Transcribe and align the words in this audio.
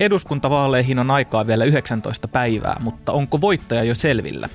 Eduskuntavaaleihin 0.00 0.98
on 0.98 1.10
aikaa 1.10 1.46
vielä 1.46 1.64
19 1.64 2.28
päivää, 2.28 2.76
mutta 2.80 3.12
onko 3.12 3.40
voittaja 3.40 3.84
jo 3.84 3.94
selvillä? 3.94 4.48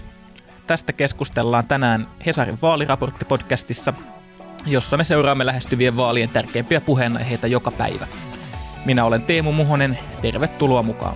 Tästä 0.68 0.94
keskustellaan 0.94 1.68
tänään 1.68 2.08
Hesarin 2.26 2.58
vaaliraporttipodcastissa, 2.62 3.94
jossa 4.66 4.98
me 4.98 5.04
seuraamme 5.04 5.46
lähestyvien 5.46 5.98
vaalien 5.98 6.30
tärkeimpiä 6.30 6.82
puheenaiheita 6.82 7.48
joka 7.48 7.72
päivä. 7.72 8.08
Minä 8.86 9.06
olen 9.06 9.22
Teemu 9.22 9.52
Muhonen, 9.52 10.00
tervetuloa 10.22 10.84
mukaan. 10.84 11.16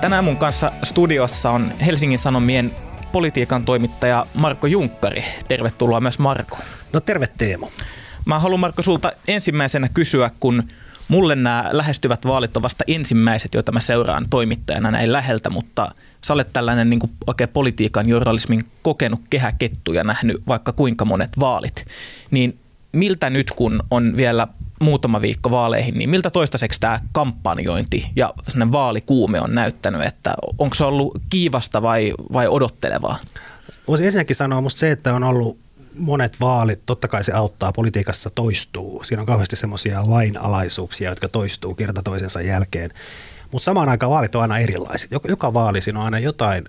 Tänään 0.00 0.24
mun 0.24 0.36
kanssa 0.36 0.72
studiossa 0.82 1.50
on 1.50 1.72
Helsingin 1.86 2.18
Sanomien 2.18 2.70
politiikan 3.12 3.64
toimittaja 3.64 4.26
Marko 4.34 4.66
Junkkari. 4.66 5.24
Tervetuloa 5.48 6.00
myös 6.00 6.18
Marko. 6.18 6.58
No 6.92 7.00
terve 7.00 7.26
Teemu. 7.38 7.68
Mä 8.26 8.38
haluan 8.38 8.60
Marko 8.60 8.82
sulta 8.82 9.12
ensimmäisenä 9.28 9.88
kysyä, 9.88 10.30
kun 10.40 10.62
mulle 11.08 11.36
nämä 11.36 11.68
lähestyvät 11.72 12.26
vaalit 12.26 12.56
on 12.56 12.62
vasta 12.62 12.84
ensimmäiset, 12.86 13.54
joita 13.54 13.72
mä 13.72 13.80
seuraan 13.80 14.26
toimittajana 14.30 14.90
näin 14.90 15.12
läheltä, 15.12 15.50
mutta 15.50 15.94
sä 16.24 16.34
olet 16.34 16.52
tällainen 16.52 16.90
niin 16.90 17.00
oikein 17.26 17.48
politiikan 17.48 18.08
journalismin 18.08 18.64
kokenut 18.82 19.20
kehäkettu 19.30 19.92
ja 19.92 20.04
nähnyt 20.04 20.36
vaikka 20.48 20.72
kuinka 20.72 21.04
monet 21.04 21.30
vaalit. 21.40 21.84
Niin 22.30 22.58
miltä 22.92 23.30
nyt, 23.30 23.50
kun 23.50 23.82
on 23.90 24.16
vielä 24.16 24.48
muutama 24.80 25.20
viikko 25.20 25.50
vaaleihin, 25.50 25.98
niin 25.98 26.10
miltä 26.10 26.30
toistaiseksi 26.30 26.80
tämä 26.80 27.00
kampanjointi 27.12 28.10
ja 28.16 28.34
vaalikuume 28.72 29.40
on 29.40 29.54
näyttänyt, 29.54 30.02
että 30.02 30.34
onko 30.58 30.74
se 30.74 30.84
ollut 30.84 31.18
kiivasta 31.30 31.82
vai, 31.82 32.14
vai 32.32 32.48
odottelevaa? 32.48 33.18
Voisin 33.88 34.06
ensinnäkin 34.06 34.36
sanoa 34.36 34.60
musta 34.60 34.78
se, 34.78 34.90
että 34.90 35.14
on 35.14 35.24
ollut 35.24 35.65
monet 35.98 36.40
vaalit, 36.40 36.80
totta 36.86 37.08
kai 37.08 37.24
se 37.24 37.32
auttaa, 37.32 37.72
politiikassa 37.72 38.30
toistuu. 38.30 39.04
Siinä 39.04 39.20
on 39.20 39.26
kauheasti 39.26 39.56
semmoisia 39.56 40.10
lainalaisuuksia, 40.10 41.10
jotka 41.10 41.28
toistuu 41.28 41.74
kerta 41.74 42.02
toisensa 42.02 42.40
jälkeen. 42.40 42.90
Mutta 43.52 43.64
samaan 43.64 43.88
aikaan 43.88 44.12
vaalit 44.12 44.34
on 44.34 44.42
aina 44.42 44.58
erilaiset. 44.58 45.10
Joka, 45.10 45.28
joka 45.28 45.54
vaali 45.54 45.80
siinä 45.80 45.98
on 45.98 46.04
aina 46.04 46.18
jotain 46.18 46.64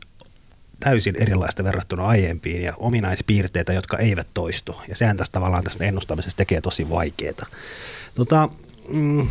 täysin 0.80 1.16
erilaista 1.20 1.64
verrattuna 1.64 2.08
aiempiin 2.08 2.62
ja 2.62 2.74
ominaispiirteitä, 2.78 3.74
jotka 3.74 3.98
eivät 3.98 4.28
toistu. 4.34 4.82
Ja 4.88 4.96
sehän 4.96 5.18
tästä 5.18 5.34
tavallaan 5.34 5.64
tästä 5.64 5.86
ennustamisesta 5.86 6.38
tekee 6.38 6.62
tosi 6.62 6.90
vaikeaa. 6.90 7.46
Tota, 8.16 8.50
mm, 8.90 9.28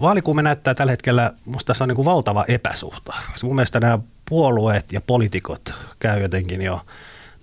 vaalikuume 0.00 0.42
näyttää 0.42 0.74
tällä 0.74 0.92
hetkellä, 0.92 1.32
musta 1.44 1.66
tässä 1.66 1.84
on 1.84 1.88
niin 1.88 1.96
kuin 1.96 2.06
valtava 2.06 2.44
epäsuhta. 2.48 3.14
Mun 3.42 3.54
mielestä 3.54 3.80
nämä 3.80 3.98
puolueet 4.28 4.92
ja 4.92 5.00
poliitikot 5.00 5.74
käy 5.98 6.22
jotenkin 6.22 6.62
jo 6.62 6.80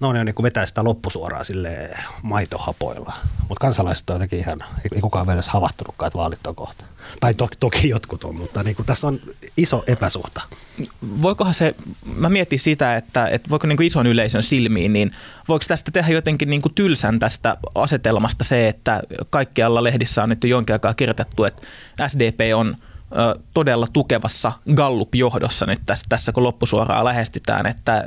no 0.03 0.17
jo 0.17 0.23
niin 0.23 0.35
kuin 0.35 0.43
vetää 0.43 0.65
sitä 0.65 0.83
loppusuoraan 0.83 1.45
sille 1.45 1.89
maitohapoilla. 2.21 3.13
Mutta 3.49 3.61
kansalaiset 3.61 4.09
on 4.09 4.15
jotenkin 4.15 4.39
ihan, 4.39 4.63
ei 4.95 5.01
kukaan 5.01 5.27
vielä 5.27 5.37
edes 5.37 5.49
havahtunutkaan, 5.49 6.07
että 6.07 6.17
vaalit 6.17 6.47
on 6.47 6.55
kohta. 6.55 6.83
Tai 7.19 7.33
to, 7.33 7.49
toki 7.59 7.89
jotkut 7.89 8.23
on, 8.23 8.35
mutta 8.35 8.63
niin 8.63 8.75
kuin 8.75 8.85
tässä 8.85 9.07
on 9.07 9.19
iso 9.57 9.83
epäsuhta. 9.87 10.41
Voikohan 11.21 11.53
se, 11.53 11.75
mä 12.15 12.29
mietin 12.29 12.59
sitä, 12.59 12.95
että, 12.95 13.27
että 13.27 13.49
voiko 13.49 13.67
niin 13.67 13.77
kuin 13.77 13.87
ison 13.87 14.07
yleisön 14.07 14.43
silmiin, 14.43 14.93
niin 14.93 15.11
voiko 15.47 15.65
tästä 15.67 15.91
tehdä 15.91 16.13
jotenkin 16.13 16.49
niin 16.49 16.61
kuin 16.61 16.73
tylsän 16.73 17.19
tästä 17.19 17.57
asetelmasta 17.75 18.43
se, 18.43 18.67
että 18.67 19.01
kaikkialla 19.29 19.83
lehdissä 19.83 20.23
on 20.23 20.29
nyt 20.29 20.43
jo 20.43 20.49
jonkin 20.49 20.73
aikaa 20.73 20.93
kirjoitettu, 20.93 21.43
että 21.43 21.61
SDP 22.07 22.39
on– 22.55 22.75
todella 23.53 23.87
tukevassa 23.93 24.51
Gallup-johdossa 24.75 25.65
nyt 25.65 25.81
tässä, 25.85 26.05
tässä 26.09 26.31
kun 26.31 26.43
loppusuoraa 26.43 27.03
lähestytään, 27.03 27.65
että 27.65 28.05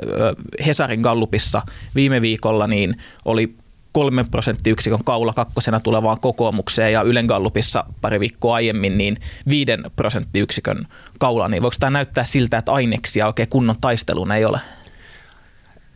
Hesarin 0.66 1.00
Gallupissa 1.00 1.62
viime 1.94 2.20
viikolla 2.20 2.66
niin 2.66 2.96
oli 3.24 3.54
kolme 3.92 4.24
prosenttiyksikön 4.30 5.04
kaula 5.04 5.32
kakkosena 5.32 5.80
tulevaan 5.80 6.20
kokoomukseen 6.20 6.92
ja 6.92 7.02
Ylen 7.02 7.26
Gallupissa 7.26 7.84
pari 8.00 8.20
viikkoa 8.20 8.54
aiemmin 8.54 8.98
niin 8.98 9.16
viiden 9.48 9.82
prosenttiyksikön 9.96 10.86
kaula, 11.18 11.48
niin 11.48 11.62
voiko 11.62 11.76
tämä 11.80 11.90
näyttää 11.90 12.24
siltä, 12.24 12.58
että 12.58 12.72
aineksia 12.72 13.26
oikein 13.26 13.48
kunnon 13.48 13.76
taistelun 13.80 14.32
ei 14.32 14.44
ole? 14.44 14.60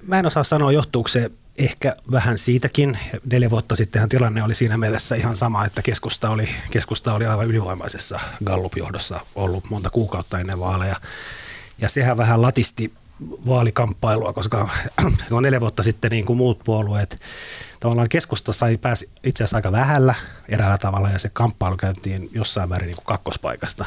Mä 0.07 0.19
en 0.19 0.27
osaa 0.27 0.45
sanoa, 0.45 0.73
johtuuko 0.73 1.09
se 1.09 1.31
ehkä 1.65 1.97
vähän 2.11 2.39
siitäkin. 2.39 2.99
Neljä 3.33 3.51
vuotta 3.51 3.77
sittenhän 3.77 4.09
tilanne 4.09 4.43
oli 4.43 4.55
siinä 4.55 4.79
mielessä 4.79 5.15
ihan 5.15 5.37
sama, 5.37 5.65
että 5.65 5.83
keskusta 5.83 6.31
oli, 6.31 6.49
keskusta 6.71 7.15
oli 7.15 7.27
aivan 7.27 7.47
ylivoimaisessa 7.47 8.21
Gallup-johdossa 8.45 9.21
ollut 9.35 9.71
monta 9.71 9.91
kuukautta 9.91 10.39
ennen 10.39 10.61
vaaleja. 10.61 10.97
Ja 11.81 11.89
sehän 11.89 12.17
vähän 12.17 12.43
latisti 12.43 12.93
vaalikamppailua, 13.47 14.33
koska 14.33 14.69
no 15.31 15.41
neljä 15.41 15.61
vuotta 15.61 15.83
sitten 15.83 16.11
niin 16.11 16.25
kuin 16.25 16.37
muut 16.37 16.59
puolueet, 16.65 17.21
tavallaan 17.81 18.09
keskusta 18.09 18.53
sai 18.53 18.77
pääsi 18.77 19.11
itse 19.25 19.45
asiassa 19.45 19.57
aika 19.57 19.73
vähällä 19.73 20.15
eräällä 20.49 20.79
tavalla 20.79 21.11
ja 21.11 21.19
se 21.19 21.29
kamppailu 21.29 21.77
käytiin 21.77 22.31
jossain 22.33 22.69
määrin 22.69 22.87
niin 22.87 22.97
kuin 22.97 23.07
kakkospaikasta. 23.07 23.85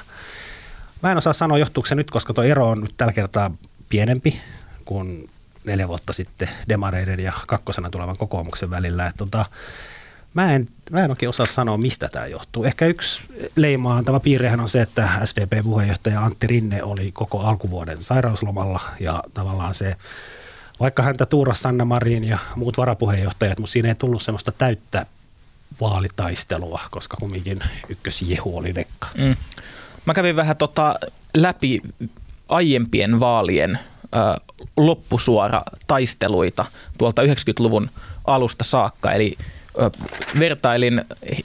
Mä 1.03 1.11
en 1.11 1.17
osaa 1.17 1.33
sanoa, 1.33 1.57
johtuuko 1.57 1.87
se 1.87 1.95
nyt, 1.95 2.11
koska 2.11 2.33
tuo 2.33 2.43
ero 2.43 2.69
on 2.69 2.81
nyt 2.81 2.93
tällä 2.97 3.13
kertaa 3.13 3.51
pienempi 3.89 4.41
kuin 4.85 5.29
neljä 5.63 5.87
vuotta 5.87 6.13
sitten 6.13 6.49
demareiden 6.69 7.19
ja 7.19 7.33
kakkosena 7.47 7.89
tulevan 7.89 8.17
kokoomuksen 8.17 8.69
välillä. 8.69 9.07
Että 9.07 9.17
tota, 9.17 9.45
mä, 10.33 10.53
en, 10.53 10.67
mä 10.91 11.03
en 11.03 11.09
oikein 11.09 11.29
osaa 11.29 11.45
sanoa, 11.45 11.77
mistä 11.77 12.09
tämä 12.09 12.25
johtuu. 12.25 12.63
Ehkä 12.63 12.85
yksi 12.85 13.23
leimaa 13.55 13.97
antava 13.97 14.19
piirrehän 14.19 14.59
on 14.59 14.69
se, 14.69 14.81
että 14.81 15.09
SDP-puheenjohtaja 15.25 16.21
Antti 16.21 16.47
Rinne 16.47 16.83
oli 16.83 17.11
koko 17.11 17.39
alkuvuoden 17.39 18.03
sairauslomalla 18.03 18.79
ja 18.99 19.23
tavallaan 19.33 19.75
se, 19.75 19.95
vaikka 20.79 21.03
häntä 21.03 21.25
tuurasi 21.25 21.61
Sanna 21.61 21.85
Marin 21.85 22.23
ja 22.23 22.37
muut 22.55 22.77
varapuheenjohtajat, 22.77 23.59
mutta 23.59 23.71
siinä 23.71 23.89
ei 23.89 23.95
tullut 23.95 24.21
semmoista 24.21 24.51
täyttä 24.51 25.05
vaalitaistelua, 25.81 26.81
koska 26.91 27.17
kumminkin 27.17 27.63
ykkösjehu 27.89 28.57
oli 28.57 28.75
Vekka. 28.75 29.07
Mm. 29.17 29.35
Mä 30.05 30.13
kävin 30.13 30.35
vähän 30.35 30.57
tota 30.57 30.95
läpi 31.37 31.81
aiempien 32.49 33.19
vaalien 33.19 33.79
loppusuora 34.77 35.61
taisteluita 35.87 36.65
tuolta 36.97 37.21
90-luvun 37.21 37.89
alusta 38.25 38.63
saakka. 38.63 39.11
Eli 39.11 39.37
vertailin 40.39 41.01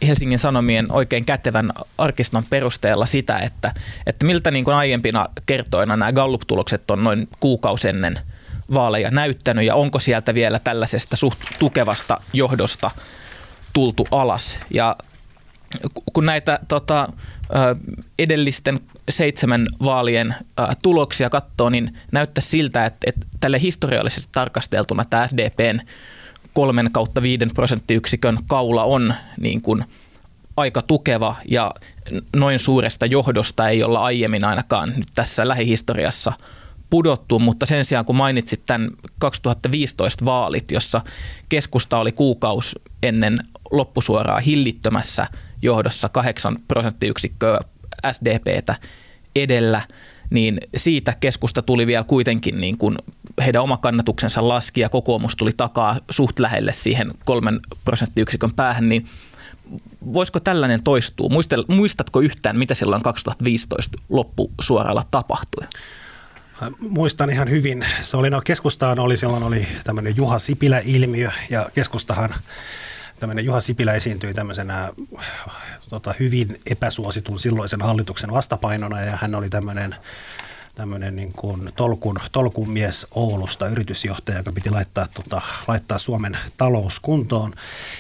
Helsingin 0.07 0.39
Sanomien 0.39 0.93
oikein 0.93 1.25
kätevän 1.25 1.73
arkiston 1.99 2.45
perusteella 2.51 3.07
sitä, 3.07 3.39
että, 3.39 3.75
että 4.07 4.27
miltä 4.27 4.51
niin 4.51 4.65
kuin 4.65 4.75
aiempina 4.75 5.29
kertoina 5.47 5.97
nämä 5.97 6.13
Gallup-tulokset 6.13 6.91
on 6.91 7.05
noin 7.05 7.29
kuukausi 7.41 7.89
ennen 7.89 8.19
vaaleja 8.75 9.11
näyttänyt 9.11 9.67
ja 9.67 9.75
onko 9.75 10.01
sieltä 10.01 10.35
vielä 10.35 10.59
tällaisesta 10.59 11.17
suht 11.17 11.39
tukevasta 11.59 12.21
johdosta 12.33 12.91
tultu 13.73 14.07
alas. 14.11 14.59
Ja 14.71 14.97
kun 16.13 16.27
näitä 16.27 16.59
tota, 16.69 17.09
edellisten 18.19 18.81
seitsemän 19.09 19.67
vaalien 19.85 20.35
tuloksia 20.83 21.31
katsoo, 21.31 21.71
niin 21.71 21.99
näyttää 22.13 22.43
siltä, 22.43 22.87
että, 22.87 22.99
että 23.07 23.27
tälle 23.41 23.61
historiallisesti 23.61 24.29
tarkasteltuna 24.33 25.05
tämä 25.05 25.27
SDPn 25.27 25.81
kolmen 26.55 26.93
kautta 26.93 27.23
viiden 27.23 27.51
prosenttiyksikön 27.55 28.39
kaula 28.47 28.85
on 28.85 29.15
niin 29.41 29.61
kuin 29.61 29.85
aika 30.57 30.83
tukeva 30.83 31.37
ja 31.49 31.75
noin 32.37 32.59
suuresta 32.59 33.07
johdosta 33.07 33.69
ei 33.69 33.83
olla 33.83 34.05
aiemmin 34.05 34.45
ainakaan 34.45 34.93
nyt 34.97 35.09
tässä 35.15 35.49
lähihistoriassa 35.49 36.33
pudottu, 36.91 37.39
mutta 37.39 37.67
sen 37.67 37.85
sijaan 37.85 38.05
kun 38.05 38.17
mainitsit 38.17 38.67
tämän 38.67 38.91
2015 39.19 40.25
vaalit, 40.25 40.71
jossa 40.71 41.01
keskusta 41.49 41.99
oli 41.99 42.13
kuukaus 42.13 42.79
ennen 43.03 43.39
loppusuoraa 43.71 44.41
hillittömässä 44.41 45.27
johdossa 45.63 46.09
kahdeksan 46.09 46.59
prosenttiyksikköä 46.69 47.61
SDPtä 48.13 48.75
edellä, 49.37 49.81
niin 50.31 50.59
siitä 50.77 51.15
keskusta 51.21 51.63
tuli 51.63 51.87
vielä 51.87 52.05
kuitenkin 52.05 52.61
niin 52.61 52.79
kuin 52.79 52.97
heidän 53.45 53.63
oma 53.63 53.77
kannatuksensa 53.77 54.49
laski 54.49 54.81
ja 54.81 54.89
kokoomus 54.89 55.37
tuli 55.37 55.53
takaa 55.57 55.97
suht 56.11 56.39
lähelle 56.39 56.73
siihen 56.73 57.11
kolmen 57.25 57.61
prosenttiyksikön 57.85 58.55
päähän, 58.55 58.89
niin 58.89 59.07
voisiko 60.13 60.41
tällainen 60.41 60.83
toistua? 60.83 61.29
Muistatko 61.69 62.21
yhtään, 62.21 62.59
mitä 62.59 62.75
silloin 62.75 63.03
2015 63.03 63.99
loppusuoralla 64.09 65.05
tapahtui? 65.11 65.67
Muistan 66.81 67.31
ihan 67.31 67.51
hyvin. 67.51 67.87
Se 68.01 68.17
oli, 68.17 68.31
no 68.31 68.41
keskustaan 68.41 68.99
oli 68.99 69.17
silloin 69.17 69.43
oli 69.43 69.67
tämmöinen 69.85 70.17
Juha 70.17 70.39
Sipilä-ilmiö 70.39 71.31
ja 71.51 71.71
keskustahan 71.75 72.35
tämmöinen 73.21 73.45
Juha 73.45 73.61
Sipilä 73.61 73.93
esiintyi 73.93 74.35
tämmöisenä 74.35 74.89
tota, 75.89 76.15
hyvin 76.21 76.61
epäsuositun 76.71 77.39
silloisen 77.39 77.83
hallituksen 77.83 78.33
vastapainona 78.33 79.01
ja 79.01 79.19
hän 79.23 79.35
oli 79.35 79.49
tämmöinen 79.49 79.95
tämmöinen 80.79 81.17
niin 81.17 81.33
kuin 81.33 81.71
tolkun, 81.77 82.19
tolkun 82.33 82.71
mies 82.71 83.07
Oulusta, 83.15 83.69
yritysjohtaja, 83.69 84.39
joka 84.39 84.53
piti 84.53 84.71
laittaa, 84.71 85.07
tota, 85.15 85.41
laittaa 85.69 85.99
Suomen 85.99 86.39
talous 86.57 87.01
kuntoon. 87.01 87.53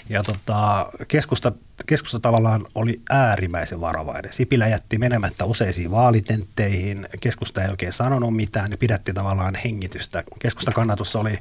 Ja 0.09 0.23
tota, 0.23 0.91
keskusta, 1.09 1.53
keskusta 1.87 2.21
tavallaan 2.21 2.65
oli 2.75 3.01
äärimmäisen 3.11 3.81
varovainen. 3.81 4.33
Sipilä 4.33 4.69
jätti 4.69 4.99
menemättä 4.99 5.45
useisiin 5.45 5.91
vaalitentteihin, 5.91 7.07
keskusta 7.21 7.63
ei 7.63 7.71
oikein 7.71 7.93
sanonut 7.93 8.37
mitään 8.37 8.71
ja 8.71 8.77
pidätti 8.77 9.13
tavallaan 9.13 9.55
hengitystä. 9.65 10.25
Keskusta 10.41 10.73
kannatus 10.73 11.17
oli, 11.17 11.39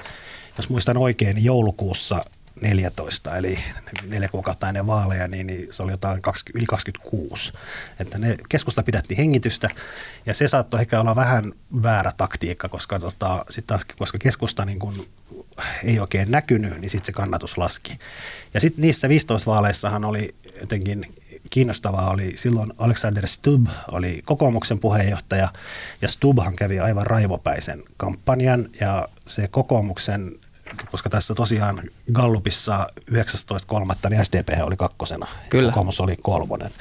jos 0.58 0.70
muistan 0.70 0.98
oikein, 0.98 1.36
niin 1.36 1.46
joulukuussa 1.46 2.22
14, 2.62 3.38
eli 3.38 3.60
neljä 4.08 4.30
kuukautta 4.30 4.68
ennen 4.68 4.88
vaaleja, 4.88 5.28
niin, 5.28 5.48
niin 5.48 5.68
se 5.70 5.84
oli 5.84 5.92
jotain 5.92 6.22
20, 6.22 6.60
yli 6.60 6.66
26. 6.66 7.54
Että 8.00 8.18
ne 8.18 8.38
keskusta 8.50 8.84
pidätti 8.84 9.18
hengitystä, 9.18 9.70
ja 10.26 10.34
se 10.34 10.48
saattoi 10.48 10.80
ehkä 10.82 11.02
olla 11.02 11.16
vähän 11.16 11.54
väärä 11.84 12.12
taktiikka, 12.18 12.70
koska, 12.70 13.00
tota, 13.00 13.46
sit 13.50 13.68
taas, 13.68 13.86
koska 13.86 14.18
keskusta 14.18 14.66
niin 14.66 14.80
kun 14.80 15.08
ei 15.84 16.00
oikein 16.00 16.32
näkynyt, 16.32 16.80
niin 16.80 16.90
sitten 16.90 17.06
se 17.06 17.12
kannatus 17.12 17.58
laski. 17.58 18.00
Ja 18.54 18.60
sitten 18.60 18.82
niissä 18.82 19.10
15 19.10 19.52
vaaleissahan 19.52 20.06
oli 20.06 20.36
jotenkin 20.62 21.06
kiinnostavaa 21.50 22.10
oli 22.10 22.34
silloin 22.36 22.74
Alexander 22.78 23.28
Stubb 23.28 23.68
oli 23.92 24.22
kokoomuksen 24.26 24.80
puheenjohtaja 24.80 25.50
ja 26.02 26.08
Stubbhan 26.08 26.56
kävi 26.56 26.80
aivan 26.80 27.08
raivopäisen 27.08 27.84
kampanjan 27.98 28.70
ja 28.80 29.10
se 29.26 29.48
kokoomuksen 29.48 30.34
koska 30.92 31.10
tässä 31.10 31.36
tosiaan 31.36 31.82
Gallupissa 32.14 32.88
19.3. 33.12 34.10
niin 34.10 34.26
SDP 34.26 34.50
oli 34.62 34.76
kakkosena 34.76 35.28
Kyllä. 35.50 35.72
kokoomus 35.72 36.02
oli 36.02 36.18
kolmonen. 36.24 36.72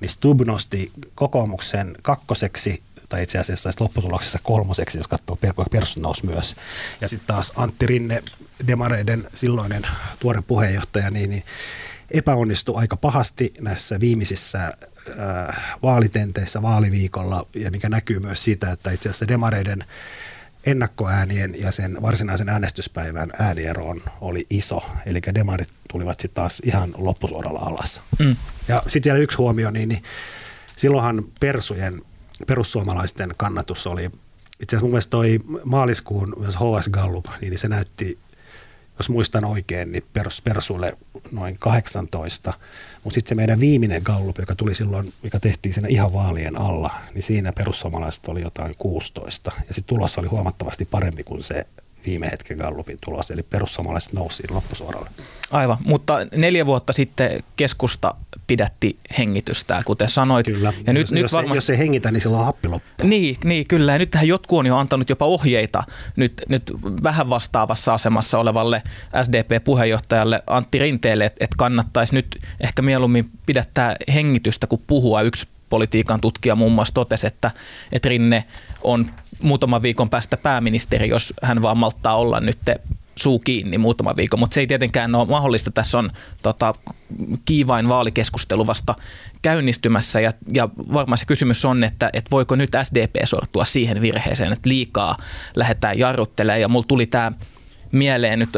Niin 0.00 0.08
Stubb 0.08 0.40
nosti 0.40 0.92
kokoomuksen 1.14 1.94
kakkoseksi 2.02 2.82
tai 3.08 3.22
itse 3.22 3.38
asiassa 3.38 3.70
lopputuloksessa 3.80 4.38
kolmoseksi, 4.42 4.98
jos 4.98 5.08
katsoo 5.08 5.38
perussunnous 5.70 6.22
myös. 6.22 6.56
Ja 7.00 7.08
sitten 7.08 7.26
taas 7.26 7.52
Antti 7.56 7.86
Rinne, 7.86 8.22
Demareiden 8.66 9.28
silloinen 9.34 9.82
tuore 10.20 10.42
puheenjohtaja, 10.42 11.10
niin, 11.10 11.30
niin 11.30 11.44
epäonnistui 12.10 12.74
aika 12.78 12.96
pahasti 12.96 13.52
näissä 13.60 14.00
viimeisissä 14.00 14.66
äh, 14.66 15.76
vaalitenteissä 15.82 16.62
vaaliviikolla, 16.62 17.46
ja 17.54 17.70
mikä 17.70 17.88
näkyy 17.88 18.20
myös 18.20 18.44
siitä, 18.44 18.70
että 18.70 18.90
itse 18.90 19.08
asiassa 19.08 19.28
demareiden 19.28 19.84
ennakkoäänien 20.66 21.60
ja 21.60 21.72
sen 21.72 22.02
varsinaisen 22.02 22.48
äänestyspäivän 22.48 23.30
ääniero 23.38 23.94
oli 24.20 24.46
iso, 24.50 24.82
eli 25.06 25.20
demarit 25.34 25.68
tulivat 25.90 26.20
sitten 26.20 26.34
taas 26.34 26.62
ihan 26.64 26.94
loppusuoralla 26.96 27.60
alas. 27.60 28.02
Mm. 28.18 28.36
Ja 28.68 28.82
sitten 28.86 29.12
vielä 29.12 29.22
yksi 29.22 29.36
huomio, 29.36 29.70
niin, 29.70 29.88
niin 29.88 30.02
silloinhan 30.76 31.24
persujen, 31.40 32.02
perussuomalaisten 32.46 33.34
kannatus 33.36 33.86
oli, 33.86 34.04
itse 34.04 34.76
asiassa 34.76 34.84
mun 34.84 34.90
mielestä 34.90 35.10
toi 35.10 35.38
maaliskuun 35.64 36.36
HS 36.46 36.88
Gallup, 36.88 37.24
niin 37.40 37.58
se 37.58 37.68
näytti 37.68 38.18
jos 39.02 39.10
muistan 39.10 39.44
oikein, 39.44 39.92
niin 39.92 40.04
pers, 40.12 40.42
Persulle 40.42 40.96
noin 41.32 41.56
18. 41.58 42.52
Mutta 43.04 43.14
sitten 43.14 43.28
se 43.28 43.34
meidän 43.34 43.60
viimeinen 43.60 44.02
gallup, 44.04 44.38
joka 44.38 44.54
tuli 44.54 44.74
silloin, 44.74 45.12
mikä 45.22 45.40
tehtiin 45.40 45.74
siinä 45.74 45.88
ihan 45.88 46.12
vaalien 46.12 46.58
alla, 46.60 46.90
niin 47.14 47.22
siinä 47.22 47.52
perussuomalaiset 47.52 48.28
oli 48.28 48.40
jotain 48.40 48.74
16. 48.78 49.52
Ja 49.68 49.74
sitten 49.74 49.96
tulossa 49.96 50.20
oli 50.20 50.28
huomattavasti 50.28 50.84
parempi 50.84 51.24
kuin 51.24 51.42
se 51.42 51.66
viime 52.06 52.28
hetken 52.32 52.58
Gallupin 52.58 52.98
tulos, 53.04 53.30
eli 53.30 53.42
perussuomalaiset 53.42 54.12
nousi 54.12 54.42
loppusuoralle. 54.50 55.10
Aivan, 55.50 55.78
mutta 55.84 56.14
neljä 56.36 56.66
vuotta 56.66 56.92
sitten 56.92 57.42
keskusta 57.56 58.14
pidätti 58.46 58.96
hengitystä, 59.18 59.82
kuten 59.84 60.08
sanoit. 60.08 60.46
Kyllä, 60.46 60.72
ja 60.86 60.92
nyt, 60.92 61.00
jos, 61.00 61.12
nyt 61.12 61.22
jos, 61.22 61.32
varma... 61.32 61.54
jos 61.54 61.70
ei 61.70 61.78
hengitä, 61.78 62.10
niin 62.10 62.20
silloin 62.20 62.44
happi 62.44 62.68
loppuu. 62.68 63.08
Niin, 63.08 63.36
niin 63.44 63.66
kyllä, 63.66 63.92
ja 63.92 63.98
nythän 63.98 64.28
jotkut 64.28 64.58
on 64.58 64.66
jo 64.66 64.76
antanut 64.76 65.08
jopa 65.08 65.24
ohjeita 65.24 65.84
nyt, 66.16 66.42
nyt 66.48 66.72
vähän 67.02 67.30
vastaavassa 67.30 67.94
asemassa 67.94 68.38
olevalle 68.38 68.82
SDP-puheenjohtajalle 69.22 70.42
Antti 70.46 70.78
Rinteelle, 70.78 71.24
että, 71.24 71.44
että 71.44 71.56
kannattaisi 71.58 72.14
nyt 72.14 72.38
ehkä 72.60 72.82
mieluummin 72.82 73.30
pidättää 73.46 73.96
hengitystä 74.14 74.66
kuin 74.66 74.82
puhua. 74.86 75.22
Yksi 75.22 75.48
politiikan 75.70 76.20
tutkija 76.20 76.56
muun 76.56 76.72
muassa 76.72 76.94
totesi, 76.94 77.26
että, 77.26 77.50
että 77.92 78.08
Rinne 78.08 78.44
on 78.82 79.10
muutaman 79.42 79.82
viikon 79.82 80.10
päästä 80.10 80.36
pääministeri, 80.36 81.08
jos 81.08 81.34
hän 81.42 81.62
vaan 81.62 81.78
malttaa 81.78 82.16
olla 82.16 82.40
nyt 82.40 82.58
suu 83.16 83.38
kiinni 83.38 83.78
muutama 83.78 84.16
viikon, 84.16 84.40
mutta 84.40 84.54
se 84.54 84.60
ei 84.60 84.66
tietenkään 84.66 85.14
ole 85.14 85.28
mahdollista. 85.28 85.70
Tässä 85.70 85.98
on 85.98 86.10
tota, 86.42 86.74
kiivain 87.44 87.88
vaalikeskustelu 87.88 88.66
vasta 88.66 88.94
käynnistymässä 89.42 90.20
ja, 90.20 90.32
ja 90.52 90.68
varmaan 90.92 91.18
se 91.18 91.26
kysymys 91.26 91.64
on, 91.64 91.84
että, 91.84 92.10
että 92.12 92.30
voiko 92.30 92.56
nyt 92.56 92.70
SDP 92.82 93.16
sortua 93.24 93.64
siihen 93.64 94.00
virheeseen, 94.00 94.52
että 94.52 94.68
liikaa 94.68 95.16
lähdetään 95.56 95.98
jarruttelemaan 95.98 96.60
ja 96.60 96.68
mulla 96.68 96.86
tuli 96.88 97.06
tämä 97.06 97.32
mieleen 97.92 98.38
nyt 98.38 98.50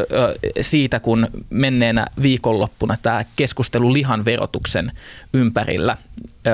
siitä, 0.61 0.99
kun 0.99 1.27
menneenä 1.49 2.07
viikonloppuna 2.21 2.95
tämä 3.01 3.25
keskustelu 3.35 3.93
lihan 3.93 4.25
verotuksen 4.25 4.91
ympärillä 5.33 5.97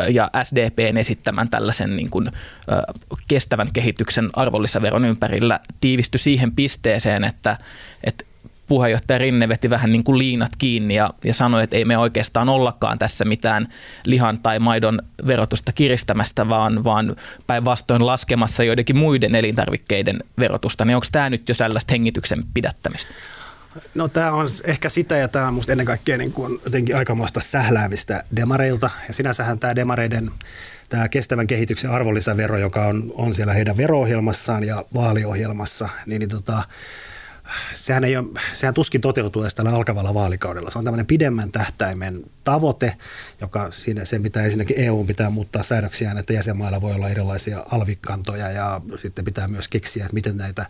ja 0.09 0.29
SDPn 0.43 0.97
esittämän 0.97 1.49
tällaisen 1.49 1.95
niin 1.95 2.09
kuin, 2.09 2.31
kestävän 3.27 3.73
kehityksen 3.73 4.29
arvonlisäveron 4.33 5.05
ympärillä 5.05 5.59
tiivistyi 5.81 6.19
siihen 6.19 6.51
pisteeseen, 6.51 7.23
että, 7.23 7.57
että 8.03 8.23
puheenjohtaja 8.71 9.17
Rinne 9.17 9.49
veti 9.49 9.69
vähän 9.69 9.91
niin 9.91 10.03
kuin 10.03 10.17
liinat 10.17 10.51
kiinni 10.57 10.95
ja, 10.95 11.13
ja 11.23 11.33
sanoi, 11.33 11.63
että 11.63 11.75
ei 11.75 11.85
me 11.85 11.97
oikeastaan 11.97 12.49
ollakaan 12.49 12.97
tässä 12.97 13.25
mitään 13.25 13.67
lihan 14.05 14.39
tai 14.39 14.59
maidon 14.59 15.01
verotusta 15.27 15.71
kiristämästä, 15.71 16.49
vaan, 16.49 16.83
vaan 16.83 17.15
päinvastoin 17.47 18.05
laskemassa 18.05 18.63
joidenkin 18.63 18.97
muiden 18.97 19.35
elintarvikkeiden 19.35 20.19
verotusta. 20.39 20.85
Niin 20.85 20.95
onko 20.95 21.07
tämä 21.11 21.29
nyt 21.29 21.49
jo 21.49 21.55
sellaista 21.55 21.91
hengityksen 21.93 22.43
pidättämistä? 22.53 23.13
No 23.95 24.07
tämä 24.07 24.31
on 24.31 24.47
ehkä 24.63 24.89
sitä 24.89 25.17
ja 25.17 25.27
tämä 25.27 25.47
on 25.47 25.53
musta 25.53 25.71
ennen 25.71 25.87
kaikkea 25.87 26.17
niin 26.17 26.31
kuin 26.31 26.59
jotenkin 26.65 26.95
aikamoista 26.95 27.39
sähläämistä 27.39 28.23
demareilta. 28.35 28.89
Ja 29.07 29.13
sinänsähän 29.13 29.59
tämä 29.59 29.75
demareiden 29.75 30.31
tämä 30.89 31.09
kestävän 31.09 31.47
kehityksen 31.47 31.91
arvonlisävero, 31.91 32.57
joka 32.57 32.85
on, 32.85 33.11
on 33.15 33.33
siellä 33.33 33.53
heidän 33.53 33.77
vero-ohjelmassaan 33.77 34.63
ja 34.63 34.85
vaaliohjelmassa, 34.93 35.89
niin, 36.05 36.19
niin 36.19 36.29
tota, 36.29 36.63
sehän, 37.73 38.03
ei 38.03 38.17
ole, 38.17 38.27
sehän 38.53 38.73
tuskin 38.73 39.01
toteutuu 39.01 39.41
edes 39.41 39.55
tällä 39.55 39.71
alkavalla 39.71 40.13
vaalikaudella. 40.13 40.71
Se 40.71 40.77
on 40.77 40.83
tämmöinen 40.83 41.05
pidemmän 41.05 41.51
tähtäimen 41.51 42.23
tavoite, 42.43 42.95
joka 43.41 43.71
siinä, 43.71 44.05
sen 44.05 44.23
pitää 44.23 44.43
ensinnäkin 44.43 44.79
EU 44.79 45.03
pitää 45.05 45.29
muuttaa 45.29 45.63
säädöksiään, 45.63 46.17
että 46.17 46.33
jäsenmailla 46.33 46.81
voi 46.81 46.93
olla 46.93 47.09
erilaisia 47.09 47.63
alvikantoja 47.71 48.51
ja 48.51 48.81
sitten 48.97 49.25
pitää 49.25 49.47
myös 49.47 49.67
keksiä, 49.67 50.03
että 50.05 50.13
miten 50.13 50.37
näitä 50.37 50.65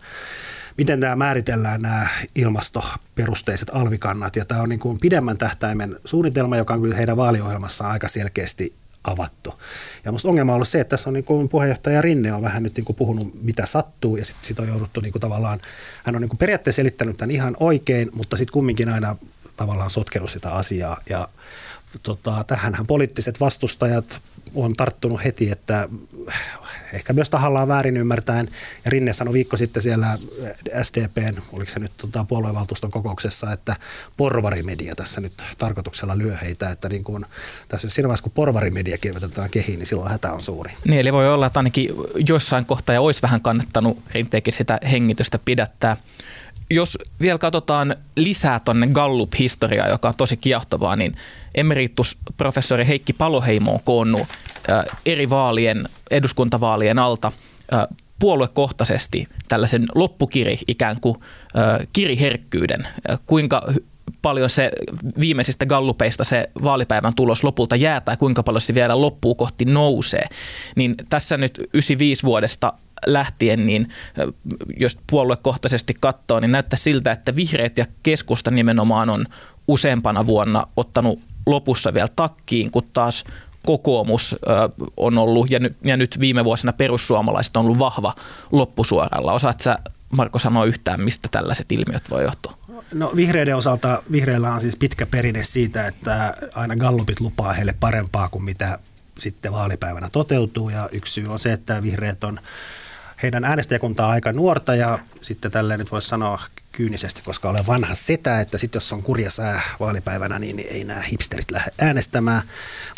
miten 0.76 1.00
tämä 1.00 1.16
määritellään 1.16 1.82
nämä 1.82 2.06
ilmastoperusteiset 2.34 3.70
alvikannat. 3.72 4.36
Ja 4.36 4.44
tämä 4.44 4.62
on 4.62 4.68
niin 4.68 4.80
kuin 4.80 4.98
pidemmän 5.00 5.38
tähtäimen 5.38 5.96
suunnitelma, 6.04 6.56
joka 6.56 6.74
on 6.74 6.80
kyllä 6.80 6.96
heidän 6.96 7.16
vaaliohjelmassaan 7.16 7.90
aika 7.90 8.08
selkeästi 8.08 8.74
avattu. 9.04 9.54
Ja 10.04 10.12
minusta 10.12 10.28
ongelma 10.28 10.52
on 10.52 10.54
ollut 10.54 10.68
se, 10.68 10.80
että 10.80 10.90
tässä 10.96 11.10
on 11.10 11.14
niin 11.14 11.24
kuin 11.24 11.48
puheenjohtaja 11.48 12.02
Rinne 12.02 12.32
on 12.32 12.42
vähän 12.42 12.62
nyt 12.62 12.76
niin 12.76 12.84
kuin 12.84 12.96
puhunut, 12.96 13.42
mitä 13.42 13.66
sattuu, 13.66 14.16
ja 14.16 14.24
sitten 14.24 14.44
sit 14.44 14.58
on 14.58 14.68
jouduttu 14.68 15.00
niin 15.00 15.12
kuin 15.12 15.20
tavallaan, 15.20 15.60
hän 16.04 16.14
on 16.14 16.20
niin 16.20 16.28
kuin 16.28 16.38
periaatteessa 16.38 16.76
selittänyt 16.76 17.16
tämän 17.16 17.30
ihan 17.30 17.56
oikein, 17.60 18.10
mutta 18.14 18.36
sitten 18.36 18.52
kumminkin 18.52 18.88
aina 18.88 19.16
tavallaan 19.56 19.90
sotkenut 19.90 20.30
sitä 20.30 20.50
asiaa, 20.50 21.00
ja 21.08 21.28
tota, 22.02 22.44
tähänhän 22.46 22.86
poliittiset 22.86 23.40
vastustajat 23.40 24.20
on 24.54 24.74
tarttunut 24.74 25.24
heti, 25.24 25.50
että 25.50 25.88
ehkä 26.92 27.12
myös 27.12 27.30
tahallaan 27.30 27.68
väärin 27.68 27.96
ymmärtäen. 27.96 28.48
Ja 28.84 28.90
Rinne 28.90 29.12
sanoi 29.12 29.34
viikko 29.34 29.56
sitten 29.56 29.82
siellä 29.82 30.18
SDPn, 30.82 31.40
oliko 31.52 31.70
se 31.70 31.80
nyt 31.80 31.92
tota, 31.96 32.24
puoluevaltuuston 32.28 32.90
kokouksessa, 32.90 33.52
että 33.52 33.76
porvarimedia 34.16 34.94
tässä 34.94 35.20
nyt 35.20 35.32
tarkoituksella 35.58 36.18
lyö 36.18 36.36
heitä, 36.36 36.70
että 36.70 36.88
niin 36.88 37.04
kun, 37.04 37.26
tässä 37.68 37.88
siinä 37.88 38.08
vaiheessa 38.08 38.22
kun 38.22 38.32
porvarimedia 38.32 38.98
kirjoitetaan 38.98 39.50
kehiin, 39.50 39.78
niin 39.78 39.86
silloin 39.86 40.10
hätä 40.10 40.32
on 40.32 40.42
suuri. 40.42 40.72
Niin, 40.84 41.00
eli 41.00 41.12
voi 41.12 41.32
olla, 41.32 41.46
että 41.46 41.58
ainakin 41.58 41.90
jossain 42.28 42.64
kohtaa 42.64 42.94
ja 42.94 43.00
olisi 43.00 43.22
vähän 43.22 43.40
kannattanut 43.40 43.98
Rinteekin 44.14 44.52
sitä 44.52 44.80
hengitystä 44.90 45.38
pidättää 45.44 45.96
jos 46.70 46.98
vielä 47.20 47.38
katsotaan 47.38 47.96
lisää 48.16 48.60
tuonne 48.60 48.86
Gallup-historiaa, 48.86 49.88
joka 49.88 50.08
on 50.08 50.14
tosi 50.16 50.36
kiehtovaa, 50.36 50.96
niin 50.96 51.16
emeritusprofessori 51.54 52.86
Heikki 52.86 53.12
Paloheimo 53.12 53.72
on 53.72 53.80
koonnut 53.84 54.28
eri 55.06 55.30
vaalien, 55.30 55.88
eduskuntavaalien 56.10 56.98
alta 56.98 57.32
puoluekohtaisesti 58.18 59.28
tällaisen 59.48 59.86
loppukiri 59.94 60.58
ikään 60.68 61.00
kuin 61.00 61.16
kiriherkkyyden, 61.92 62.88
kuinka 63.26 63.72
paljon 64.22 64.50
se 64.50 64.70
viimeisistä 65.20 65.66
gallupeista 65.66 66.24
se 66.24 66.50
vaalipäivän 66.64 67.14
tulos 67.14 67.44
lopulta 67.44 67.76
jää 67.76 68.00
tai 68.00 68.16
kuinka 68.16 68.42
paljon 68.42 68.60
se 68.60 68.74
vielä 68.74 69.00
loppuu 69.00 69.34
kohti 69.34 69.64
nousee. 69.64 70.28
Niin 70.76 70.94
tässä 71.08 71.36
nyt 71.36 71.58
95 71.58 72.22
vuodesta 72.22 72.72
lähtien, 73.06 73.66
niin 73.66 73.88
jos 74.76 74.98
puoluekohtaisesti 75.10 75.94
katsoo, 76.00 76.40
niin 76.40 76.52
näyttää 76.52 76.76
siltä, 76.76 77.12
että 77.12 77.36
vihreät 77.36 77.78
ja 77.78 77.86
keskusta 78.02 78.50
nimenomaan 78.50 79.10
on 79.10 79.26
useampana 79.68 80.26
vuonna 80.26 80.66
ottanut 80.76 81.20
lopussa 81.46 81.94
vielä 81.94 82.08
takkiin, 82.16 82.70
kun 82.70 82.82
taas 82.92 83.24
kokoomus 83.66 84.36
on 84.96 85.18
ollut, 85.18 85.50
ja, 85.50 85.58
nyt, 85.58 85.76
ja 85.84 85.96
nyt 85.96 86.20
viime 86.20 86.44
vuosina 86.44 86.72
perussuomalaiset 86.72 87.56
on 87.56 87.64
ollut 87.64 87.78
vahva 87.78 88.14
loppusuoralla. 88.52 89.32
Osaat 89.32 89.60
sä, 89.60 89.78
Marko, 90.12 90.38
sanoa 90.38 90.64
yhtään, 90.64 91.00
mistä 91.00 91.28
tällaiset 91.30 91.72
ilmiöt 91.72 92.10
voi 92.10 92.22
johtua? 92.22 92.58
No 92.94 93.12
vihreiden 93.16 93.56
osalta, 93.56 94.02
vihreillä 94.12 94.52
on 94.52 94.60
siis 94.60 94.76
pitkä 94.76 95.06
perinne 95.06 95.42
siitä, 95.42 95.86
että 95.86 96.34
aina 96.54 96.76
gallupit 96.76 97.20
lupaa 97.20 97.52
heille 97.52 97.74
parempaa 97.80 98.28
kuin 98.28 98.44
mitä 98.44 98.78
sitten 99.18 99.52
vaalipäivänä 99.52 100.08
toteutuu, 100.12 100.70
ja 100.70 100.88
yksi 100.92 101.12
syy 101.12 101.24
on 101.28 101.38
se, 101.38 101.52
että 101.52 101.82
vihreät 101.82 102.24
on 102.24 102.38
heidän 103.22 103.44
äänestäjäkuntaa 103.44 104.10
aika 104.10 104.32
nuorta, 104.32 104.74
ja 104.74 104.98
sitten 105.20 105.50
tälleen 105.50 105.78
nyt 105.80 105.92
voisi 105.92 106.08
sanoa 106.08 106.40
kyynisesti, 106.72 107.22
koska 107.24 107.50
olen 107.50 107.66
vanha 107.66 107.94
setä, 107.94 108.40
että 108.40 108.58
sitten 108.58 108.76
jos 108.76 108.92
on 108.92 109.02
kurja 109.02 109.30
sää 109.30 109.60
vaalipäivänä, 109.80 110.38
niin 110.38 110.58
ei 110.58 110.84
nämä 110.84 111.00
hipsterit 111.00 111.50
lähde 111.50 111.72
äänestämään. 111.78 112.42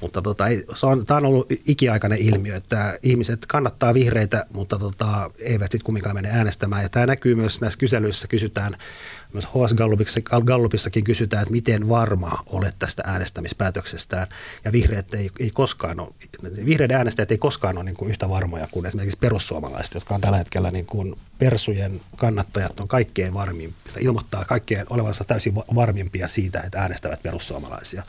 Mutta 0.02 0.23
tota, 0.23 0.45
se 0.75 0.87
on, 0.87 1.07
tämä 1.07 1.19
on 1.19 1.26
ollut 1.26 1.52
ikiaikainen 1.66 2.19
ilmiö, 2.19 2.57
että 2.57 2.99
ihmiset 3.02 3.47
kannattaa 3.47 3.95
vihreitä, 3.95 4.47
mutta 4.52 4.78
tota, 4.78 5.31
eivät 5.38 5.73
sitten 5.73 5.85
kumminkaan 5.85 6.16
mene 6.16 6.31
äänestämään. 6.31 6.83
Ja 6.83 6.88
tämä 6.88 7.07
näkyy 7.07 7.35
myös 7.35 7.61
näissä 7.61 7.78
kyselyissä, 7.78 8.28
kysytään 8.28 8.76
myös 9.35 9.47
HS 9.47 9.75
Gallupissakin 10.45 11.04
kysytään, 11.04 11.43
että 11.43 11.52
miten 11.52 11.88
varma 11.88 12.38
olet 12.47 12.75
tästä 12.78 13.02
äänestämispäätöksestään. 13.07 14.26
Ja 14.64 14.73
vihreät 14.73 15.14
ei, 15.14 15.31
ei 15.40 15.50
koskaan 15.50 16.00
ole, 16.00 16.11
vihreiden 16.64 16.97
äänestäjät 16.97 17.31
ei 17.31 17.38
koskaan 17.38 17.76
ole 17.76 17.85
niin 17.85 17.97
kuin 17.97 18.11
yhtä 18.11 18.28
varmoja 18.28 18.69
kuin 18.71 18.87
esimerkiksi 18.87 19.19
perussuomalaiset, 19.19 19.95
jotka 19.95 20.14
on 20.14 20.21
tällä 20.21 20.38
hetkellä 20.38 20.71
niin 20.71 20.87
kuin 20.87 21.14
persujen 21.38 22.00
kannattajat 22.16 22.81
on 22.81 22.88
kaikkein 22.88 23.35
varmimpia, 23.64 24.09
ilmoittaa 24.09 24.44
kaikkein 24.44 24.87
olevansa 24.90 25.25
täysin 25.25 25.54
varmimpia 25.54 26.28
siitä, 26.28 26.61
että 26.61 26.80
äänestävät 26.80 27.23
perussuomalaisia. 27.23 28.02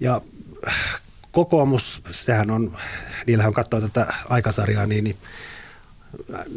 Ja 0.00 0.20
kokoomus, 1.32 2.02
sehän 2.10 2.50
on, 2.50 2.76
niillähän 3.26 3.50
on 3.50 3.54
katsoa 3.54 3.80
tätä 3.80 4.14
aikasarjaa, 4.28 4.86
niin, 4.86 5.04
niin 5.04 5.16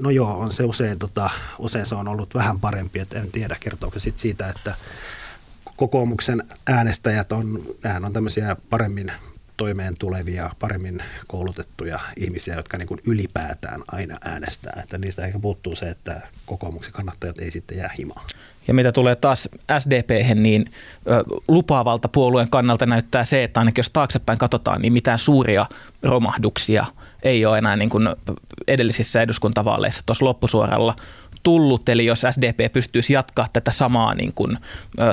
No 0.01 0.10
joo, 0.10 0.39
on 0.39 0.51
se 0.51 0.63
usein, 0.63 1.00
tota, 1.00 1.30
usein 1.60 1.86
se 1.86 1.96
on 1.96 2.08
ollut 2.08 2.36
vähän 2.36 2.60
parempi, 2.60 3.00
että 3.00 3.20
en 3.20 3.32
tiedä 3.32 3.56
kertooko 3.60 4.00
sit 4.00 4.18
siitä, 4.18 4.50
että 4.50 4.75
kokoomuksen 5.75 6.44
äänestäjät 6.68 7.32
on, 7.32 7.62
nehän 7.84 8.06
on 8.06 8.13
tämmöisiä 8.13 8.56
paremmin 8.70 9.12
toimeen 9.60 9.96
tulevia, 10.00 10.51
paremmin 10.60 11.04
koulutettuja 11.28 12.00
ihmisiä, 12.18 12.56
jotka 12.56 12.78
niin 12.78 12.88
kuin 12.88 13.00
ylipäätään 13.08 13.82
aina 13.88 14.18
äänestää. 14.22 14.82
Että 14.84 14.98
niistä 14.98 15.25
ehkä 15.25 15.39
puuttuu 15.39 15.75
se, 15.75 15.89
että 15.89 16.22
kokoomuksen 16.46 16.94
kannattajat 16.94 17.39
ei 17.39 17.51
sitten 17.51 17.78
jää 17.78 17.89
himaan. 17.98 18.25
Ja 18.70 18.74
mitä 18.74 18.92
tulee 18.92 19.16
taas 19.16 19.50
SDP, 19.80 20.36
niin 20.36 20.66
lupaavalta 21.48 22.08
puolueen 22.08 22.50
kannalta 22.50 22.86
näyttää 22.86 23.26
se, 23.26 23.44
että 23.44 23.60
ainakin 23.60 23.80
jos 23.80 23.90
taaksepäin 23.90 24.40
katsotaan, 24.40 24.82
niin 24.82 24.94
mitään 24.94 25.20
suuria 25.20 25.66
romahduksia 26.04 26.86
ei 27.24 27.46
ole 27.46 27.58
enää 27.58 27.76
niin 27.76 27.90
kuin 27.90 28.10
edellisissä 28.68 29.22
eduskuntavaaleissa 29.22 30.04
tuossa 30.06 30.26
loppusuoralla 30.26 30.96
tullut, 31.44 31.90
eli 31.90 32.06
jos 32.06 32.26
SDP 32.32 32.74
pystyisi 32.74 33.14
jatkaa 33.14 33.48
tätä 33.54 33.72
samaa 33.72 34.14
niin 34.14 34.34
kuin, 34.34 34.58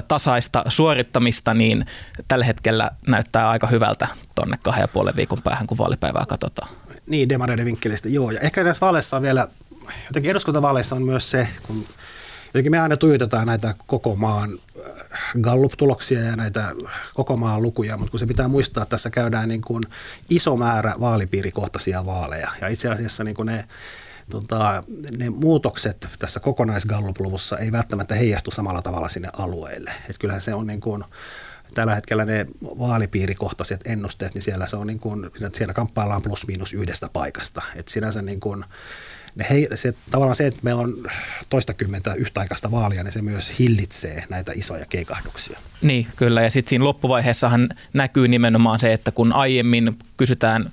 tasaista 0.09 0.65
suorittamista, 0.69 1.55
niin 1.55 1.87
tällä 2.29 2.45
hetkellä 2.45 2.91
näyttää 3.07 3.49
aika 3.49 3.67
hyvältä 3.67 4.09
tuonne 4.35 4.57
kahden 4.63 4.83
ja 4.83 4.89
puolen 4.89 5.17
viikon 5.17 5.43
päähän, 5.43 5.67
kun 5.67 5.79
vaalipäivää 5.79 6.25
katsotaan. 6.29 6.69
Niin, 7.07 7.29
demareiden 7.29 7.65
vinkkelistä, 7.65 8.09
joo. 8.09 8.31
Ja 8.31 8.41
ehkä 8.41 8.65
näissä 8.65 8.81
vaaleissa 8.81 9.17
on 9.17 9.23
vielä, 9.23 9.49
jotenkin 10.07 10.31
eduskuntavaaleissa 10.31 10.97
on 10.97 11.03
myös 11.03 11.31
se, 11.31 11.49
kun 11.67 11.85
jotenkin 12.47 12.73
me 12.73 12.79
aina 12.79 12.97
tuijotetaan 12.97 13.47
näitä 13.47 13.75
koko 13.87 14.17
maan 14.17 14.59
Gallup-tuloksia 15.41 16.21
ja 16.21 16.37
näitä 16.37 16.73
koko 17.15 17.37
maan 17.37 17.63
lukuja, 17.63 17.97
mutta 17.97 18.11
kun 18.11 18.21
se 18.21 18.27
pitää 18.27 18.49
muistaa, 18.49 18.83
että 18.83 18.91
tässä 18.91 19.11
käydään 19.11 19.49
niin 19.49 19.63
kuin 19.63 19.83
iso 20.31 20.57
määrä 20.57 20.95
vaalipiirikohtaisia 21.01 22.07
vaaleja. 22.07 22.51
Ja 22.61 22.69
itse 22.69 22.89
asiassa 22.89 23.25
niin 23.25 23.35
kuin 23.35 23.47
ne 23.47 23.65
tota, 24.31 24.83
ne 25.17 25.31
muutokset 25.31 26.09
tässä 26.19 26.41
kokonaisgallup-luvussa 26.41 27.59
ei 27.59 27.73
välttämättä 27.73 28.15
heijastu 28.15 28.51
samalla 28.51 28.83
tavalla 28.83 29.09
sinne 29.09 29.29
alueelle. 29.33 29.93
Et 30.11 30.19
kyllähän 30.19 30.43
se 30.43 30.55
on 30.55 30.67
niin 30.67 30.81
kuin, 30.81 31.05
tällä 31.75 31.95
hetkellä 31.95 32.25
ne 32.25 32.47
vaalipiirikohtaiset 32.63 33.81
ennusteet, 33.85 34.35
niin 34.35 34.43
siellä, 34.43 34.67
se 34.67 34.77
on 34.77 34.87
niin 34.87 35.01
kuin, 35.01 35.31
siellä 35.55 35.75
kamppaillaan 35.75 36.23
plus 36.23 36.47
miinus 36.47 36.73
yhdestä 36.73 37.09
paikasta. 37.13 37.63
Et 37.77 37.89
sinänsä 37.89 38.23
niin 38.23 38.41
kuin, 38.41 38.65
ne 39.37 39.47
hei, 39.51 39.69
se, 39.75 39.95
tavallaan 40.11 40.37
se, 40.37 40.47
että 40.47 40.61
meillä 40.63 40.83
on 40.83 40.95
toistakymmentä 41.51 42.15
yhtäaikaista 42.15 42.71
vaalia, 42.71 43.03
niin 43.03 43.13
se 43.13 43.23
myös 43.23 43.59
hillitsee 43.59 44.25
näitä 44.29 44.53
isoja 44.55 44.87
keikahduksia. 44.87 45.59
Niin, 45.83 46.07
kyllä. 46.17 46.43
Ja 46.43 46.51
sitten 46.51 46.71
siinä 46.71 46.85
loppuvaiheessahan 46.85 47.69
näkyy 47.93 48.29
nimenomaan 48.29 48.79
se, 48.79 48.93
että 48.93 49.11
kun 49.11 49.33
aiemmin 49.33 49.89
kysytään 50.17 50.71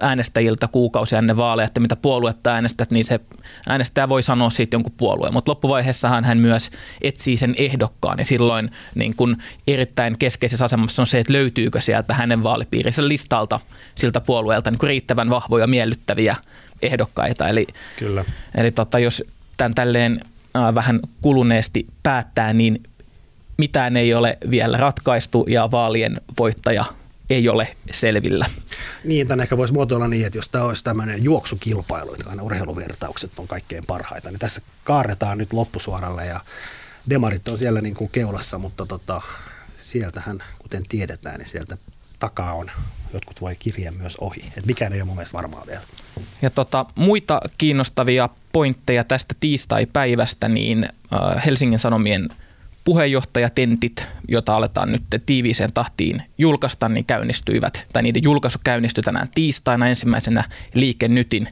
äänestäjiltä 0.00 0.68
kuukausia 0.68 1.18
ennen 1.18 1.36
vaaleja, 1.36 1.66
että 1.66 1.80
mitä 1.80 1.96
puoluetta 1.96 2.52
äänestät, 2.52 2.90
niin 2.90 3.04
se 3.04 3.20
äänestäjä 3.68 4.08
voi 4.08 4.22
sanoa 4.22 4.50
siitä 4.50 4.74
jonkun 4.74 4.92
puolueen. 4.96 5.32
Mutta 5.32 5.50
loppuvaiheessahan 5.50 6.24
hän 6.24 6.38
myös 6.38 6.70
etsii 7.00 7.36
sen 7.36 7.54
ehdokkaan 7.58 8.18
ja 8.18 8.24
silloin 8.24 8.70
niin 8.94 9.16
kun 9.16 9.36
erittäin 9.66 10.18
keskeisessä 10.18 10.64
asemassa 10.64 11.02
on 11.02 11.06
se, 11.06 11.18
että 11.18 11.32
löytyykö 11.32 11.80
sieltä 11.80 12.14
hänen 12.14 12.42
vaalipiirissä 12.42 13.08
listalta 13.08 13.60
siltä 13.94 14.20
puolueelta 14.20 14.70
niin 14.70 14.78
riittävän 14.82 15.30
vahvoja 15.30 15.66
miellyttäviä 15.66 16.36
ehdokkaita. 16.82 17.48
Eli, 17.48 17.66
Kyllä. 17.98 18.24
eli 18.54 18.70
tota, 18.70 18.98
jos 18.98 19.24
tämän 19.56 19.74
tälleen 19.74 20.20
äh, 20.56 20.74
vähän 20.74 21.00
kuluneesti 21.20 21.86
päättää, 22.02 22.52
niin 22.52 22.82
mitään 23.58 23.96
ei 23.96 24.14
ole 24.14 24.38
vielä 24.50 24.76
ratkaistu 24.76 25.46
ja 25.48 25.70
vaalien 25.70 26.20
voittaja 26.38 26.84
ei 27.32 27.48
ole 27.48 27.76
selvillä. 27.90 28.46
Niin, 29.04 29.28
tämän 29.28 29.42
ehkä 29.42 29.56
voisi 29.56 29.74
muotoilla 29.74 30.08
niin, 30.08 30.26
että 30.26 30.38
jos 30.38 30.48
tämä 30.48 30.64
olisi 30.64 30.84
tämmöinen 30.84 31.24
juoksukilpailu, 31.24 32.12
että 32.14 32.30
aina 32.30 32.42
urheiluvertaukset 32.42 33.38
on 33.38 33.48
kaikkein 33.48 33.84
parhaita, 33.86 34.30
niin 34.30 34.38
tässä 34.38 34.60
kaaretaan 34.84 35.38
nyt 35.38 35.52
loppusuoralle 35.52 36.26
ja 36.26 36.40
demarit 37.10 37.48
on 37.48 37.58
siellä 37.58 37.80
niin 37.80 37.94
kuin 37.94 38.10
keulassa, 38.10 38.58
mutta 38.58 38.86
tota, 38.86 39.20
sieltähän, 39.76 40.42
kuten 40.58 40.82
tiedetään, 40.88 41.38
niin 41.38 41.48
sieltä 41.48 41.76
takaa 42.18 42.52
on 42.52 42.70
jotkut 43.12 43.40
voi 43.40 43.56
kirjaa 43.58 43.92
myös 43.92 44.16
ohi. 44.16 44.52
Et 44.56 44.66
mikään 44.66 44.92
ei 44.92 45.00
ole 45.00 45.06
mun 45.06 45.16
mielestä 45.16 45.36
varmaa 45.36 45.64
vielä. 45.66 45.82
Ja 46.42 46.50
tota, 46.50 46.86
muita 46.94 47.40
kiinnostavia 47.58 48.28
pointteja 48.52 49.04
tästä 49.04 49.34
tiistai-päivästä, 49.40 50.48
niin 50.48 50.84
äh, 50.84 51.44
Helsingin 51.46 51.78
Sanomien 51.78 52.28
puheenjohtajatentit, 52.84 54.06
jota 54.28 54.56
aletaan 54.56 54.92
nyt 54.92 55.02
tiiviiseen 55.26 55.72
tahtiin 55.72 56.22
julkaista, 56.38 56.88
niin 56.88 57.04
käynnistyivät, 57.04 57.86
tai 57.92 58.02
niiden 58.02 58.22
julkaisu 58.22 58.58
käynnistyi 58.64 59.02
tänään 59.02 59.28
tiistaina 59.34 59.88
ensimmäisenä 59.88 60.44
Liike 60.74 61.08
Nytin 61.08 61.48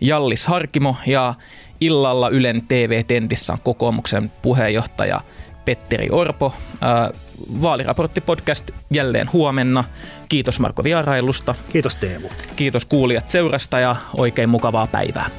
Jallis 0.00 0.46
Harkimo 0.46 0.96
ja 1.06 1.34
illalla 1.80 2.28
Ylen 2.28 2.62
TV-tentissä 2.62 3.52
on 3.52 3.58
kokoomuksen 3.64 4.30
puheenjohtaja 4.42 5.20
Petteri 5.64 6.08
Orpo. 6.10 6.54
Vaaliraporttipodcast 7.62 8.70
jälleen 8.90 9.32
huomenna. 9.32 9.84
Kiitos 10.28 10.60
Marko 10.60 10.84
vierailusta. 10.84 11.54
Kiitos 11.72 11.96
Teemu. 11.96 12.28
Kiitos 12.56 12.84
kuulijat 12.84 13.30
seurasta 13.30 13.78
ja 13.78 13.96
oikein 14.16 14.48
mukavaa 14.48 14.86
päivää. 14.86 15.30